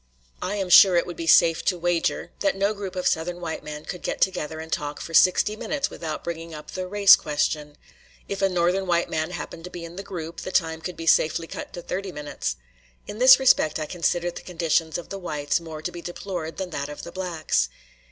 [0.41, 3.63] I am sure it would be safe to wager that no group of Southern white
[3.63, 7.77] men could get together and talk for sixty minutes without bringing up the "race question."
[8.27, 11.05] If a Northern white man happened to be in the group, the time could be
[11.05, 12.55] safely cut to thirty minutes.
[13.05, 16.71] In this respect I consider the conditions of the whites more to be deplored than
[16.71, 17.69] that of the blacks.